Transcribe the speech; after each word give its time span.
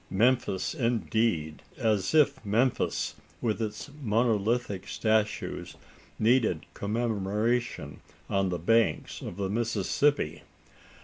Memphis 0.09 0.73
indeed! 0.73 1.61
as 1.77 2.15
if 2.15 2.43
Memphis 2.43 3.13
with 3.39 3.61
its 3.61 3.91
monolithic 4.01 4.87
statues 4.87 5.75
needed 6.17 6.65
commemoration 6.73 7.99
on 8.27 8.49
the 8.49 8.57
banks 8.57 9.21
of 9.21 9.37
the 9.37 9.47
Mississippi! 9.47 10.41